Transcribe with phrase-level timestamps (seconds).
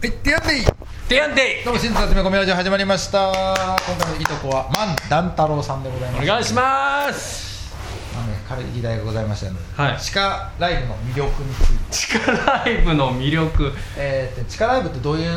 [0.00, 0.64] はい、ティアンデイ。
[1.08, 1.64] ティアンデイ。
[1.64, 3.32] どうも、新卒め込みラジオ始まりました。
[3.32, 6.22] 今回のいとこは、万段太郎さんでございます。
[6.22, 7.74] お願いします。
[8.16, 10.00] あのね、彼議題がございましたので、はい。
[10.00, 11.90] 地下ライブの魅力について。
[11.90, 13.72] 地下ライブの魅力。
[13.96, 15.36] えーと、地下ライブってどういう、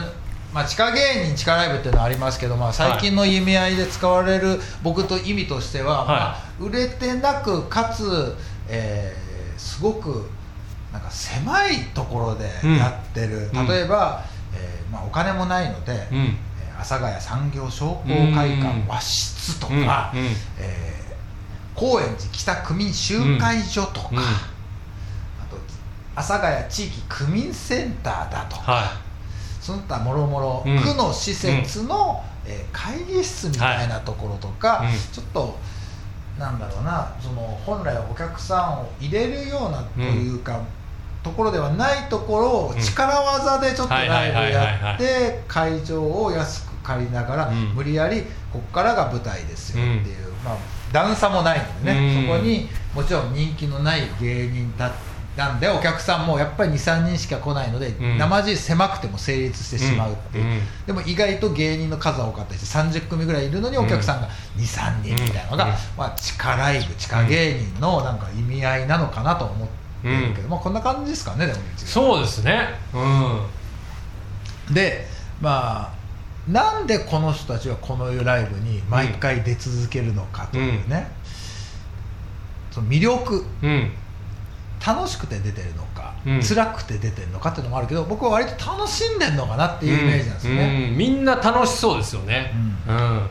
[0.54, 6.08] まあ、地下芸人地下ライブっていうのはありますけど、まあ、最近の意味合いで使われる僕と意味としては、はい。
[6.08, 8.36] まあ、売れてなくかつ、
[8.70, 10.30] えーすごく
[10.92, 12.46] なんか狭いところで
[12.78, 13.68] やってる、うん。
[13.68, 14.24] 例えば、
[14.54, 16.18] えーまあ、お金もないので、うん。
[16.18, 16.42] えー
[16.76, 20.20] 阿佐ヶ谷産業商工会館うん和室とか、うん。
[20.20, 20.26] うん。
[20.60, 21.02] えー
[21.76, 24.18] 高円寺北区民集会所とか、うん。
[24.18, 24.22] あ
[25.50, 25.58] と
[26.16, 29.02] 阿佐ヶ谷地域区民センターだとか、は
[29.62, 34.94] その他もろもろうん区の施設の、えー会議室みたいなところとか、はい。
[34.94, 35.00] うん。
[35.14, 35.58] ちょっと
[36.40, 40.60] なんだろうなその本来お客さんを入れるようなというか、
[41.24, 47.74] ところではないところをうん力技でちょっとライブやはいって会場を安く借りながら、うん。
[47.76, 50.58] 無理やりここからが舞台ですよっていう、まあ、
[50.92, 52.28] 段差もないのでね、うん。
[52.28, 54.92] そこにもちろん人気のない芸人だ
[55.38, 58.18] なんでお客さんもやっぱり23人しか来ないので、うん。
[58.18, 60.52] 生地狭くても成立してしまうっていう、うん。
[60.52, 65.72] うんでも意外と芸人の数は多かったりして30組ぐらいいるのにお客さんが23人みたいなのが、うん。
[65.98, 72.70] まあ、地下ライブ地下芸人のなんか意味合いなのかなと思ってるけど、まあ、こんな感じですかねでもそうですね。
[72.94, 74.74] うん。
[74.74, 75.06] で
[75.42, 81.12] まあなんでこの人たちはこのライブに毎回出続けるのかというね、
[82.72, 83.46] その魅力。
[83.62, 83.92] うん。
[84.84, 86.42] 楽しくて出てるのか、うん。
[86.42, 90.92] 辛くて出てるのかっていうのもあるけど僕は割と楽しんでるのかなっていうイメージなんですよね、うん。
[90.94, 90.98] うん。
[90.98, 92.52] みんな楽しそうですよね。
[92.88, 93.30] うん。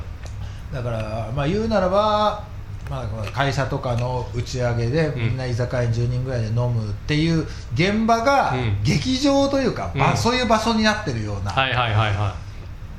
[0.72, 2.44] だからまあ言うならば、
[2.91, 5.14] まあ、会社とかの打ち上げでん。
[5.14, 8.82] みんな居酒屋に10人ぐらいで飲むっていう現場がうん。
[8.82, 10.16] 劇場というか、ばうん。
[10.16, 12.34] そういう場所になってるような、はいはいはいは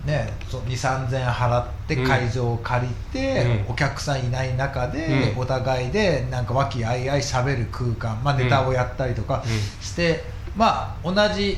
[0.06, 3.72] ね、2 3 0 0円払ってうん会場を借りて、うん。
[3.73, 5.39] お客さんいない中で、うん。
[5.42, 9.52] お互いでなんか和気あいあいしゃべる空間、まあ、ネタをやったりとかうん。
[9.83, 10.23] して、
[10.55, 11.58] まあ同じ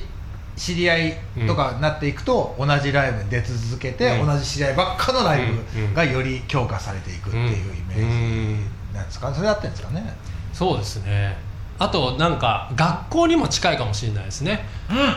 [0.56, 4.28] 知り合いとかになっていくと、同じライブに出続けて、うん。
[4.28, 10.02] 同じ知り合いばっかのライうんブがより強化されていくっていうイメージなんですか、それやってるんですかね？
[10.02, 11.36] いそうですね。
[11.80, 14.64] あとなんか学校にも近いかもしれないですね。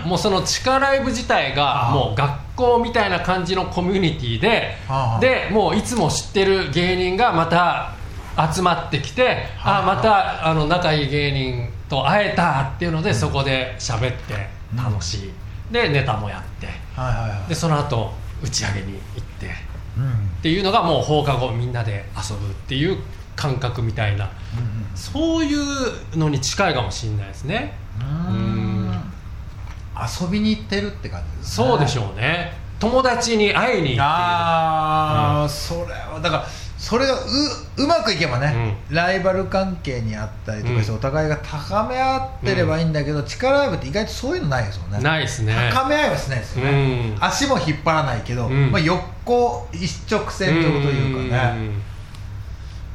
[0.06, 5.20] もうその地下ライブ自体がもう学校みたいな感じのコミュニティではあ。
[5.20, 7.92] でもういつも知ってる芸人がまた
[8.52, 15.32] 集まってきてはああまたあの仲いい芸人と会えたっていうのでそこで喋って楽しい。
[15.70, 16.66] でネタもやって。
[16.66, 17.48] はいはいはい。
[17.48, 18.12] でその後
[18.42, 19.50] 打ち上げに行って。
[19.96, 20.12] うん。
[20.12, 22.98] っていうのがもう放課後みんなで遊ぶっていう
[23.34, 24.30] 感覚みたいな。
[24.94, 27.76] そういうのに近いかもしれないですね。
[28.00, 28.26] うん。
[28.28, 28.66] うん
[29.96, 31.66] 遊びに行ってるって感じですね。
[31.68, 32.52] そうでしょうね。
[32.78, 34.02] 友達に会いに行っている。
[34.02, 35.48] ああ、うん。
[35.48, 36.46] それはだから
[36.78, 37.18] それがう
[37.78, 40.98] うまくいけばね、ライバル関係にあったりとかして、うん。
[40.98, 45.00] お互いが高め合ってればいいんだけど、力ライブって意外とそういうのないですよね。
[45.00, 45.70] ないですね。
[45.72, 47.24] 高め合いはしないですよね、うん。
[47.24, 48.70] 足も引っ張らないけど、うん。
[48.70, 51.82] まあ、横一直線上というかね、ん。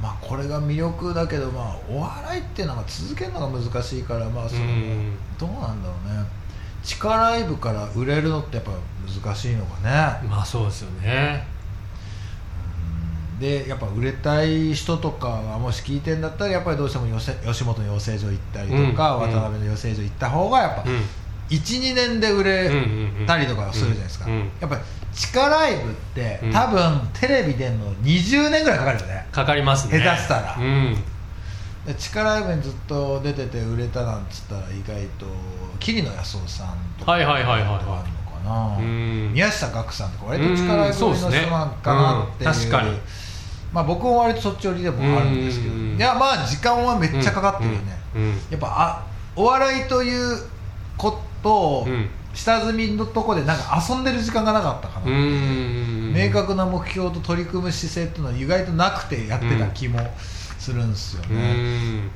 [0.02, 5.18] まあ、これが魅力だけど、まあ、お笑いっていうのが続けるのが難しいから、まあそれもうん。
[5.40, 6.24] どうなんだろうね。
[6.84, 8.72] 地下ライブから売れるのってやっぱ
[9.24, 9.75] 難しいのか
[10.22, 10.28] ね。
[10.28, 11.46] まあそうですよね
[13.41, 21.02] でやっぱ売れたい人とかがもし聞いてんだったらやっぱりどうしても吉本の養成所行ったりとか、うん渡辺の養成所行った方がやっぱ、うん。
[21.50, 22.72] 12年で売れ
[23.28, 24.81] たりとかするじゃないですか、うんうんやっぱり
[25.12, 29.28] 地下ライブって、うん多分テレビ出んの20年ぐらいかかるよね。
[29.31, 30.00] かかりますね。
[30.00, 30.56] 下手したら。
[30.57, 30.96] うん。
[31.85, 35.25] で地下ライブにずっと出てて売れたなんつったら意外と
[35.80, 37.74] 桐野安生さんとかはいはいはいはいはい。
[37.74, 38.06] あるのか
[38.46, 39.34] な、うん。
[39.34, 42.97] 宮下岳さんとか割と地下ライブの人なんかなっていう,、う確かに
[43.71, 45.95] まあ僕も割とそっち寄りでもあるんですけど、うん。
[45.95, 48.21] いやまあ時間はめっちゃかかってるよね、うん。
[48.21, 49.05] うんやっぱあ
[49.35, 50.37] お笑いという
[50.97, 52.09] ことをうん。
[52.33, 60.00] 下積みのとこでなんか遊んでる時間がなかったかな、うん明確な目標と取り組む姿勢っていうのは意外となくてやってた気も
[60.57, 62.09] するんですようね、ん。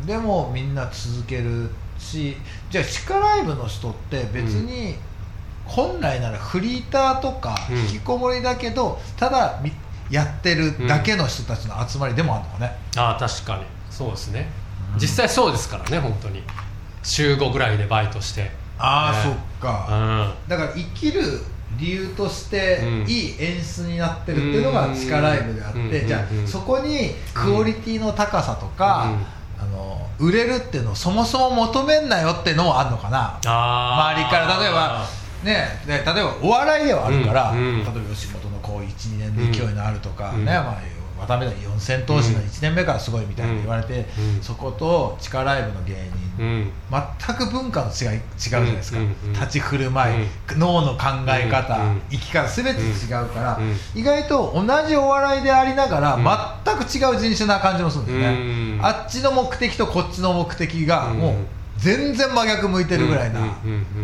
[0.00, 0.06] うん。
[0.06, 1.68] でもみんな続ける
[1.98, 2.34] し
[2.70, 4.96] じゃあ地下ライブの人って別に
[5.66, 7.78] 本来ならフリーターとかうん。
[7.78, 9.72] 引きこもりだけど、ただみ
[10.10, 13.64] やってるだけの人たちの集まりでもあるのかね、ああ確かに。
[13.90, 14.48] そうですね、
[14.94, 16.42] うん実際そうですからね本当に。
[17.02, 18.50] 週5ぐらいでバイトして。
[18.78, 19.22] ああ、ね。
[19.24, 20.48] そっうか、ん。
[20.48, 21.20] だから生きる
[21.78, 23.08] 理由としてうん。
[23.08, 26.06] いい演出になってるっていうのが地下ライブであって、うん。
[26.06, 26.46] じゃあうん。
[26.46, 29.16] そこにクオリティの高さとか、
[29.58, 29.66] うん。
[29.66, 33.38] あの売れるっていうのをそもそも求めんなよっていうのもあるのかな。
[33.46, 34.60] あ周りから。
[34.60, 35.04] 例えば
[35.44, 37.84] ねで例えばお笑いではあるから、うんうん。
[37.84, 40.80] 例えば吉本のこう12年で勢いのあるとか、うんねまあ、
[41.26, 45.94] 渡辺四千頭身の1年目からすごいみたいに言われて、うんそこと地下ライブの芸
[46.36, 46.72] 人、うん。
[46.90, 48.98] 全く文化の違い違うじゃないですか、
[49.32, 50.26] 立ち振る舞い、
[50.56, 51.78] 脳の考え方、
[52.10, 56.24] 生き方全て違うから、うん意外と同じお笑いでありながら、うん。
[56.24, 61.46] 全く違う人種な感じもするんですよね、うんあっちの目的とこっちの目的がもううん
[61.78, 63.40] 全然真逆向いてるぐらいな、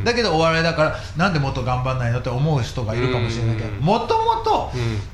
[0.05, 3.79] だけどお笑いだからなんでもっと頑張んないのって思う人がいるかもしれないけどうん。
[3.81, 4.71] もともと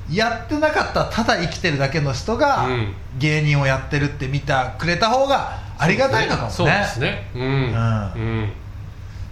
[0.09, 0.15] うん。
[0.15, 2.93] やってなかったただ生きてるだけの人がうん。
[3.19, 6.53] 芸人をやってるって見たくれた方がありがたいのかもね。
[6.53, 7.29] そうですね。
[7.35, 7.41] うん。
[7.41, 8.51] うん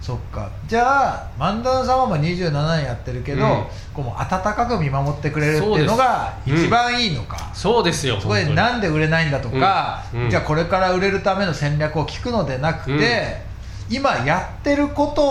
[0.00, 0.48] そっか。
[0.68, 3.64] じゃあ漫談様も27年やってるけど、うん。
[3.94, 10.24] こうもう温かく見守ってくれるっていうのが一番いいのか、そうですよそこでなんで売れないんだとか、うん。
[10.24, 10.30] うん。
[10.30, 13.42] じゃあこれから売れるための戦略を聞くのでなくて、
[13.88, 15.24] 今やってること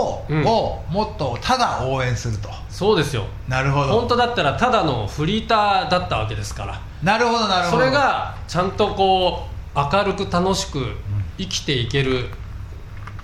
[0.50, 3.26] をもっとただ応援すると、そうですよ。
[3.48, 6.82] なるほ本ど当だったらただのフリーターだったわけですから。
[7.04, 10.96] なるほどなるほそどれがちゃんとこう明るく楽しく
[11.38, 12.30] 生きていける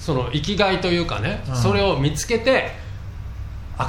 [0.01, 1.55] その生きがいというかね、うん。
[1.55, 2.71] それを見つけて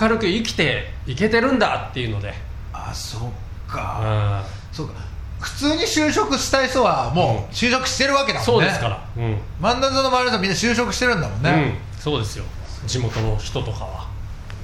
[0.01, 2.35] 明るく生きていけてるんだっていうので、
[2.73, 3.21] あそっ
[3.69, 4.75] うか、ん。
[4.75, 4.95] そうか。
[5.41, 8.47] 普通に就職したい人はもう就職してるわけだもんね。
[8.47, 9.39] そうですから、うん。
[9.61, 11.51] 漫談座の周りの人みんな就職してるんだもんね、
[11.97, 12.45] うん、そうですよ。
[12.87, 14.09] 地元の人とかは、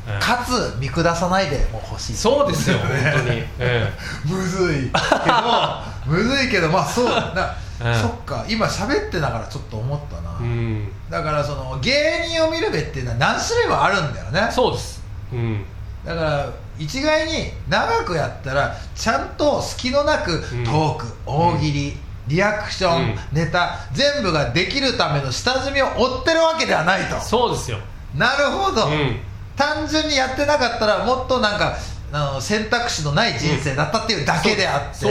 [0.06, 2.88] ええかつ見下さないでも欲しいそうですよ本
[3.26, 3.92] 当に、え
[4.24, 4.90] むずい。
[4.90, 7.94] けど むずいけどまあそうな、うん。
[7.94, 10.88] そっか今喋ってながらちょっと思ったな、えうん。
[11.10, 14.48] だからその芸人を見る目っていうのは何種類もあるんだよね。
[14.50, 15.02] そうです、
[15.32, 15.64] うん、
[16.04, 20.64] だから一概に長くやったらちゃんと隙のなくうん。
[20.64, 21.96] トーク、大喜利、
[22.28, 23.18] リアクション、うん。
[23.32, 27.20] ネタ全部ができるための下積みを追ってるわけではないと。
[27.20, 27.78] そうですよ、
[28.14, 29.16] なるほど、うん、
[29.56, 31.76] 単純にやってなかったらもっとなんか
[32.10, 35.06] あの選択肢のない人生だったっていうだけであって、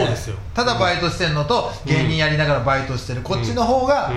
[0.53, 1.91] ただバイトしてるのと、うん。
[1.91, 4.11] 芸人やりながらバイトしてる、こっちの方が、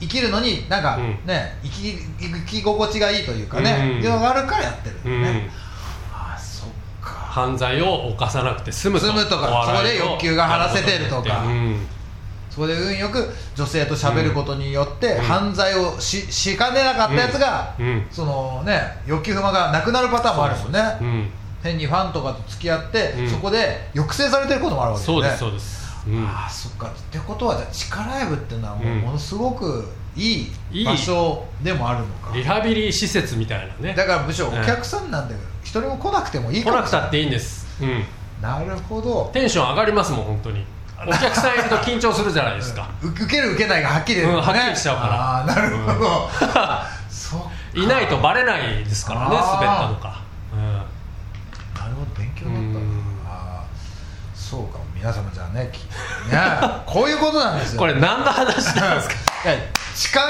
[0.00, 1.18] 生きるのになんか、うん。
[1.26, 3.98] ね生き生き心地がいいというかね、うん。
[3.98, 5.14] っていうのがあるからやってるんだうん。
[5.14, 5.50] よね、
[6.12, 6.68] ああそっ
[7.00, 7.10] か。
[7.10, 9.06] 犯罪を犯さなくて済むと。
[9.06, 11.44] 済むとかそこで欲求が晴らせてるとか。
[12.50, 15.22] そこで運よく女性と喋ることによって、うん。
[15.22, 17.74] 犯罪をししかねなかったやつが、
[18.10, 21.30] そのね欲求不満がなくなるパターンもあるもんね、
[21.62, 23.28] 変にファンとかと付き合って、うん。
[23.28, 25.14] そこで抑制されてることもあるわけですね。
[25.14, 26.26] そうですそうです、うん。
[26.26, 26.88] ああそっか。
[26.88, 28.98] ってことはじゃあ地下ライブっていうのはもううん。
[29.00, 33.94] ものすごくいいいい場所でもあるのか、リハビリ施設みたいなね。
[33.94, 34.60] だからむしろうん。
[34.60, 38.04] お客さんなんだけど一人も来なくてもいい来かもしれなくたっていいんです、うん、
[38.42, 39.30] なるほど。
[39.32, 40.64] テンション上がりますもん本当に。
[41.04, 42.90] お客さんいると緊張するじゃないですか。
[43.02, 46.30] う 受ける受けないがはっきり出るうんはっきりしちゃうからああなるほど、
[47.08, 47.50] そっか。
[47.74, 50.21] いないとバレないですからね滑ったとか、
[52.50, 52.52] っ
[53.24, 53.30] た。
[53.30, 54.78] あーそうか。
[54.94, 55.78] 皆様じゃあねき
[56.32, 56.38] ね。
[56.86, 57.78] こういうことなんですよ。
[57.80, 59.14] これ何の話なんですか？
[59.94, 60.20] 地下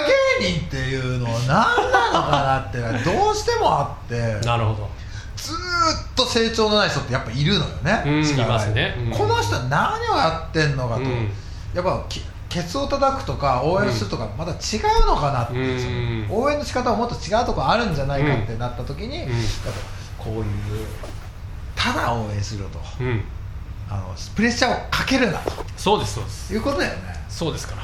[0.40, 4.40] 芸人っていうのは何なのかなってどうしてもあって。
[4.46, 4.90] なるほど。
[5.36, 5.58] ずーっ
[6.16, 8.94] と成長のない人ってやっぱいるのよね、うんいますね。
[8.98, 9.10] うん。
[9.10, 11.30] この人は何をやってんのかと、うん。
[11.74, 15.56] やっぱきケツを叩くとか応援するとかまた違うのかなって、う。
[15.58, 16.26] ん。
[16.30, 19.16] 応援の仕方はもっと違うとこあるんじゃないかってなった時に、うん。
[19.20, 19.28] やっ
[20.18, 20.44] ぱこういう
[21.82, 22.78] ただ応援すると。
[23.00, 23.24] うん。
[23.90, 25.50] あのプレッシャーをかけるなと。
[25.76, 26.54] そうですそうです。
[26.54, 27.14] いうことだよね。
[27.28, 27.82] そうですから。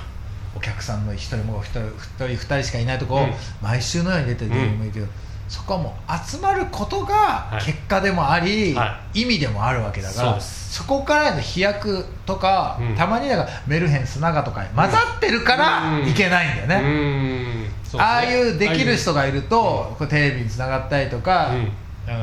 [0.57, 3.33] お客さんの一人も一人一人二人しかいないとこ、うん。
[3.61, 5.07] 毎週のように出てる芸人もいるけど、
[5.49, 7.65] そこはもう集まることがはい。
[7.65, 10.75] 結果でもあり、は意味でもあるわけだからそうです。
[10.77, 12.95] そこからの飛躍とか、うん。
[12.95, 16.09] たまにだからメルヘン砂川とか混ざってるからうん。
[16.09, 17.71] いけないんだよね、ね。
[17.99, 19.97] ああいうできる人がいると、うん。
[19.97, 21.51] こうテレビにつながったりとか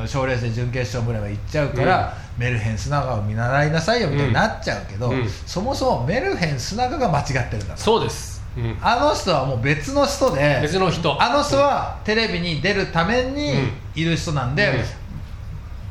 [0.07, 5.27] 賞レースで準決勝ぐらいまで行っちゃうから、メルヘン砂川を見習いなさいよみたいになっちゃうけど、うん。
[5.45, 7.81] そもそもメルヘン砂川が間違ってるんだと。
[7.81, 11.21] そうです、うん、あの人はもう別の人で別の人。
[11.21, 13.71] あの人はテレビに出るためにうん。
[13.95, 14.67] いる人なんで、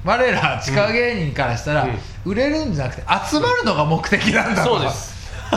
[0.05, 0.11] うん。
[0.11, 1.99] 我ら地下芸人からしたら、うん。
[2.25, 4.75] 売れるんじゃなくて集まるのが目的なんだと。
[4.75, 5.15] そうです。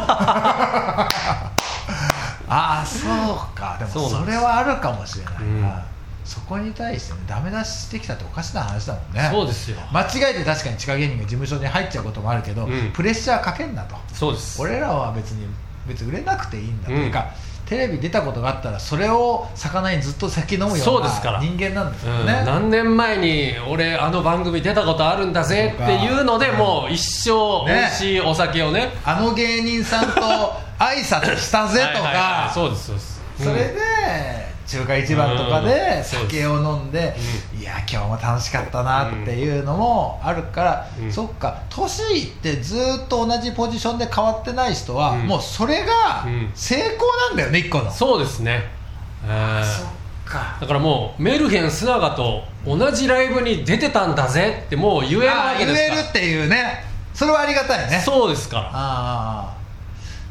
[2.50, 3.76] ああそうか。
[3.78, 5.97] でもそれはあるかもしれないな、うん
[6.28, 9.30] そこに対してねダメ出ししてきたっておかしな話だもんね。
[9.32, 9.78] そうですよ。
[9.94, 12.92] 間違えて確かに地下芸人が事務所に入っちゃうこともあるけど、うん。
[12.92, 13.96] プレッシャーかけんなと。
[14.14, 14.62] そうです。
[14.62, 15.48] 俺らは別に
[15.88, 17.28] 別に売れなくていいんだというか、
[17.66, 21.40] テレビ出たことがあったらそれを魚にずっと酒飲むようそうですから。
[21.40, 22.26] な人間なんですようん。
[22.26, 28.90] ね、何年前に俺あの番組出たことあるんだぜっていうのでもう一生美味しいお酒をね。
[29.06, 30.22] あの芸人さんと
[30.78, 32.48] 挨拶したぜと はいはいはい。
[32.48, 33.22] かそうですそうです。
[33.40, 37.16] それで中華一番とかで酒を飲んで、
[37.58, 41.12] いや今日も楽しかったなっていうのもあるから、うん。
[41.12, 45.28] そっか年いってずっと同じポジションで変わってない人は、うん。
[45.28, 46.52] もうそれがうん。
[46.54, 47.90] 成功なんだよね一個の。
[47.90, 48.64] そうですね、
[49.26, 49.64] えー。
[49.64, 49.88] そっ
[50.26, 50.58] か。
[50.60, 55.96] だからもうメルヘン須永と同じライブに出てたんだぜってもう言えるわあけですから。
[55.96, 56.84] 言えるっていうね。
[57.14, 58.02] それはありがたいね。
[58.06, 58.70] そうですから。
[58.74, 59.57] ああ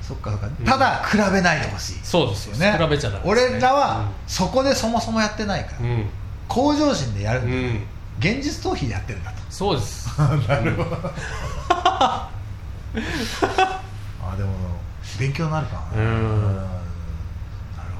[0.06, 0.48] そっかそっか。
[0.64, 2.78] ただ比べないでほしい、そうですよね。
[2.78, 3.30] 比べちゃダメね。
[3.30, 6.06] 俺らはそこでそもそもやってないから、うん、
[6.46, 7.82] 向上心でやるんだ、うん、
[8.18, 9.38] 現実逃避でやってるんだと。
[9.50, 10.08] そうです。
[10.20, 10.96] なるほど。
[14.22, 14.50] あでも
[15.18, 15.75] 勉強になるか。
[15.94, 16.56] なうん。
[16.56, 16.68] なる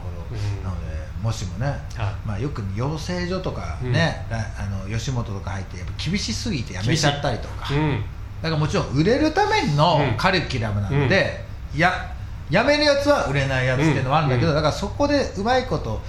[0.03, 0.63] ほど、うん。
[0.63, 1.79] なのでもしもね、はい。
[2.25, 7.75] まあ、よく養成所とかね、らあの吉本とか入ってやっぱ厳しすぎてやめちゃったりとか。
[7.75, 8.05] うん。
[8.43, 10.17] だからもちろん売れるためのうん。
[10.17, 12.15] カリキュラムなんで、や
[12.51, 16.01] やめるやつは売れないやつっていうのはあるんだけど、うんだからそこでうまいこと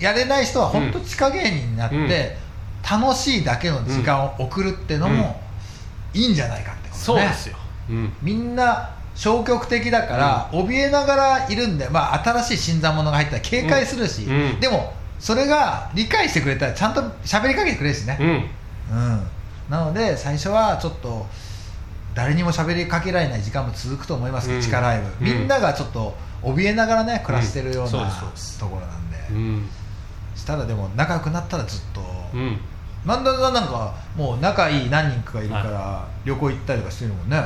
[0.00, 2.10] やれない人は本当地下芸人になって、うん。
[2.88, 5.40] 楽しいだけの時間を送るっていうのも
[6.14, 7.00] いいんじゃないかってことね。
[7.00, 7.56] そうですよ、
[7.90, 8.12] うん。
[8.22, 14.28] みんな消極的だから、怯えながらいるんで、まあ、新しい新参者が入ったら警戒するし、
[14.60, 18.28] でもそれが理解してくれたらちゃんと喋りかけてくれるしね、うん。
[18.28, 19.26] うん、
[19.68, 21.26] なので最初はちょっと
[22.16, 24.60] 誰にも喋りかけられない時間も続くと思います、うん。
[24.60, 25.38] 地下ライブ、うん。
[25.38, 29.68] みんながちょっと怯えながらね暮らしてるようなところなんで、うん。
[30.34, 32.00] したらでも仲良くなったらずっと、
[32.32, 32.58] うん。
[33.04, 37.40] なんだかなんかもう仲いい何人かがいるから、旅行行ったりとかしてるもんね。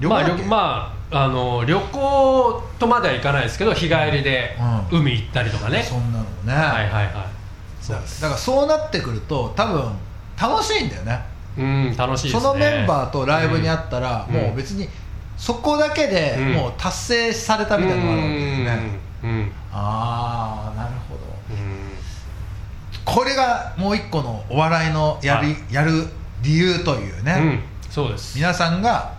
[0.00, 4.56] 旅行まあ、まああの旅行とまではいかないですけど日帰りで
[4.90, 5.00] うん。
[5.00, 7.12] 海行ったりとかね、そんなのもね、はいはいはい。
[7.88, 9.92] だだからそうなってくると多分
[10.40, 12.40] 楽しいんだよねうん楽しいですね。
[12.40, 14.34] そのメンバーとライブにあったら、うん。
[14.34, 14.88] もう別に
[15.36, 16.52] そこだけでうん。
[16.52, 21.20] もう達成されたみたいなのがあるわけですね、ああなるほど。
[21.50, 21.90] うん。
[23.04, 25.74] これがもう一個のお笑いのやり、はい。
[25.74, 26.06] やる
[26.42, 27.60] 理由というね、うん。
[27.90, 28.36] そうです。
[28.36, 29.14] 皆さんが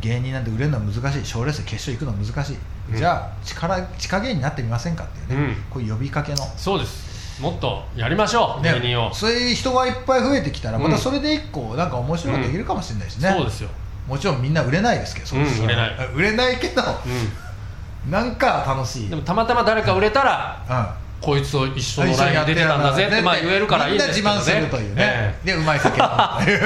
[0.00, 1.26] 芸人なんて売れるのは難しい。
[1.26, 2.56] 賞レース決勝行くのは難しい、
[2.92, 2.96] うん。
[2.96, 5.54] じゃあ力地下芸人になってみませんかっていうね、うん。
[5.70, 6.38] こういう呼びかけの。
[6.56, 7.03] そうです
[7.40, 9.12] もっとやりましょう、芸人を。
[9.12, 10.92] そういう人がいっぱい増えてきたらまうん。
[10.92, 13.68] たそれで一個なんか面白いことできるかもしれないしね、そうですよ、
[14.06, 15.90] もちろんみんな売れないですけど、うんそ売れない。
[16.14, 19.06] 売れないけどうなんか楽しい。
[19.06, 21.04] ん、でもたまたま誰か売れたらうん。
[21.24, 24.36] こいつと一緒のライブ出てたんだぜってまあ言えるからいいんですけどね。
[24.36, 26.58] みんな自慢するというね、えでうまい酒飲むという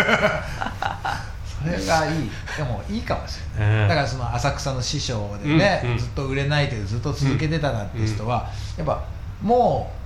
[1.46, 2.30] それがいい。
[2.56, 3.88] でもいいかもしれない、ええ。
[3.88, 5.98] だからその浅草の師匠でね、うんうん。
[5.98, 9.04] ずっと売れないでずっと続けてたなんて人は、やっぱ
[9.40, 9.97] もう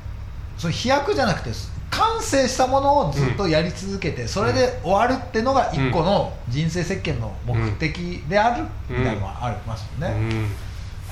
[0.63, 1.51] その飛躍じゃなくて
[1.91, 10.47] 完成したものをずっとやり続けて、それで終わるっていうのが一個の人生設計の目的であるみたいなのはありますよね、うん。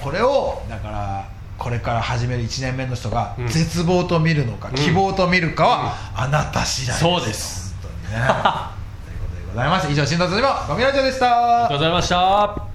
[0.01, 1.29] これをだから
[1.59, 3.49] これから始める1年目の人がうん。
[3.49, 4.75] 絶望と見るのか、うん。
[4.77, 7.75] 希望と見るかはあなた次第そうです。
[7.83, 8.29] 本当にね。
[8.29, 9.91] ということでございます。
[9.91, 11.27] 以上新達にもゴミラジオでした。
[11.27, 12.70] ありがとうございました